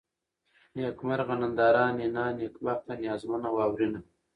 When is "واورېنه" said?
3.55-3.99